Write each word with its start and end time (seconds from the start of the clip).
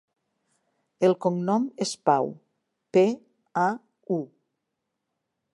El 1.09 1.13
cognom 1.25 1.67
és 1.85 1.91
Pau: 2.11 2.33
pe, 2.97 3.05
a, 3.67 3.67
u. 4.17 4.19